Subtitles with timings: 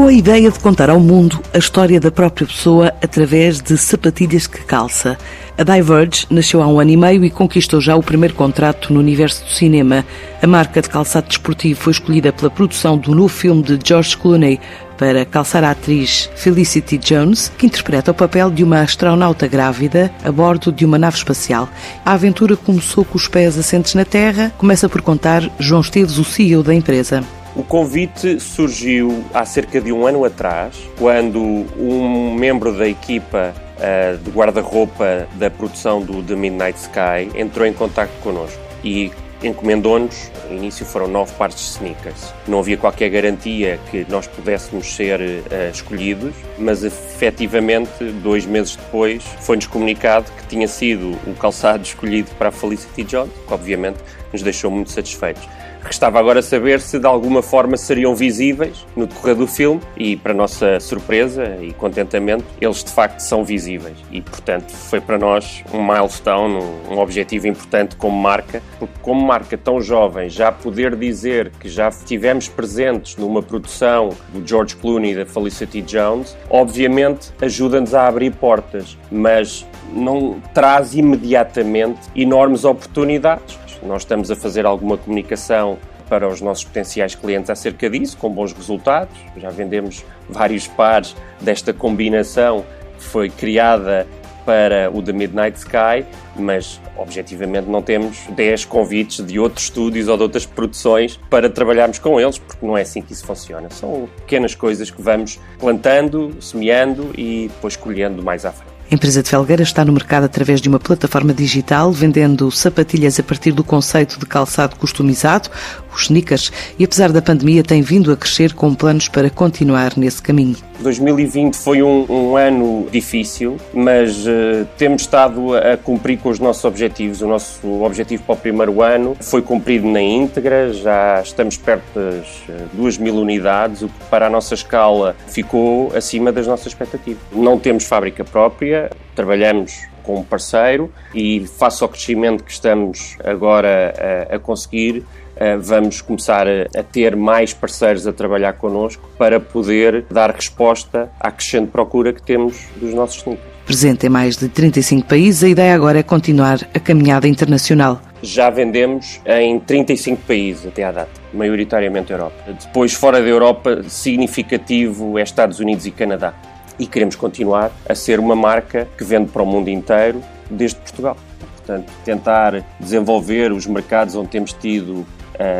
[0.00, 4.46] com a ideia de contar ao mundo a história da própria pessoa através de sapatilhas
[4.46, 5.18] que calça.
[5.58, 8.98] A Diverge nasceu há um ano e meio e conquistou já o primeiro contrato no
[8.98, 10.02] universo do cinema.
[10.40, 14.58] A marca de calçado desportivo foi escolhida pela produção do novo filme de George Clooney
[14.96, 20.32] para calçar a atriz Felicity Jones, que interpreta o papel de uma astronauta grávida a
[20.32, 21.68] bordo de uma nave espacial.
[22.06, 26.24] A aventura começou com os pés assentes na Terra, começa por contar João Esteves, o
[26.24, 27.22] CEO da empresa.
[27.60, 31.38] O convite surgiu há cerca de um ano atrás, quando
[31.78, 37.74] um membro da equipa uh, de guarda-roupa da produção do The Midnight Sky entrou em
[37.74, 42.32] contato connosco e encomendou-nos, no início foram nove pares de sneakers.
[42.48, 49.22] Não havia qualquer garantia que nós pudéssemos ser uh, escolhidos, mas efetivamente, dois meses depois,
[49.40, 53.98] foi-nos comunicado que tinha sido o calçado escolhido para a Felicity Jones, que obviamente
[54.32, 55.46] nos deixou muito satisfeitos.
[55.82, 60.34] Restava agora saber se de alguma forma seriam visíveis no decorrer do filme e, para
[60.34, 63.96] nossa surpresa e contentamento, eles de facto são visíveis.
[64.10, 69.56] E, portanto, foi para nós um milestone, um objetivo importante como marca, porque, como marca
[69.56, 75.16] tão jovem, já poder dizer que já estivemos presentes numa produção do George Clooney e
[75.16, 84.02] da Felicity Jones, obviamente ajuda-nos a abrir portas, mas não traz imediatamente enormes oportunidades nós
[84.02, 85.78] estamos a fazer alguma comunicação
[86.08, 89.16] para os nossos potenciais clientes acerca disso, com bons resultados.
[89.36, 92.64] Já vendemos vários pares desta combinação
[92.98, 94.06] que foi criada
[94.44, 96.04] para o The Midnight Sky,
[96.36, 101.98] mas objetivamente não temos 10 convites de outros estúdios ou de outras produções para trabalharmos
[101.98, 103.70] com eles, porque não é assim que isso funciona.
[103.70, 108.79] São pequenas coisas que vamos plantando, semeando e depois colhendo mais à frente.
[108.90, 113.22] A empresa de Felgueira está no mercado através de uma plataforma digital, vendendo sapatilhas a
[113.22, 115.48] partir do conceito de calçado customizado,
[115.94, 120.20] os sneakers, e apesar da pandemia tem vindo a crescer com planos para continuar nesse
[120.20, 120.56] caminho.
[120.80, 126.64] 2020 foi um, um ano difícil, mas uh, temos estado a, cumprir com os nossos
[126.64, 127.20] objetivos.
[127.20, 132.26] O nosso objetivo para o primeiro ano foi cumprido na íntegra, já estamos perto das
[132.72, 137.22] 2 uh, mil unidades, o que para a nossa escala ficou acima das nossas expectativas.
[137.30, 138.79] Não temos fábrica própria,
[139.14, 145.04] trabalhamos com um parceiro e face ao crescimento que estamos agora a, a conseguir,
[145.36, 151.30] eh, vamos começar a ter mais parceiros a trabalhar connosco para poder dar resposta à
[151.30, 153.50] crescente procura que temos dos nossos sneakers.
[153.64, 158.00] Presente em mais de 35 países, a ideia agora é continuar a caminhada internacional.
[158.20, 162.34] Já vendemos em 35 países até à data, maioritariamente Europa.
[162.48, 166.34] Depois, fora da Europa, significativo é Estados Unidos e Canadá.
[166.80, 170.20] E queremos continuar a ser uma marca que vende para o mundo inteiro
[170.50, 171.16] desde Portugal.
[171.56, 175.06] Portanto, tentar desenvolver os mercados onde temos tido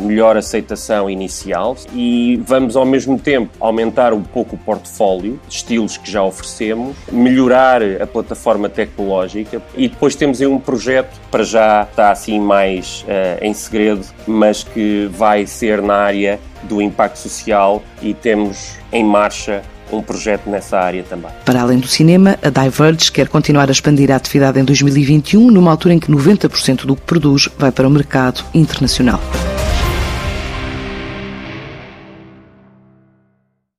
[0.00, 5.96] melhor aceitação inicial e vamos ao mesmo tempo aumentar um pouco o portfólio de estilos
[5.96, 11.86] que já oferecemos, melhorar a plataforma tecnológica e depois temos aí um projeto para já
[11.90, 17.82] está assim mais uh, em segredo, mas que vai ser na área do impacto social
[18.02, 19.62] e temos em marcha
[19.98, 21.30] um projeto nessa área também.
[21.44, 25.70] Para além do cinema, a Diverge quer continuar a expandir a atividade em 2021, numa
[25.70, 29.20] altura em que 90% do que produz vai para o mercado internacional.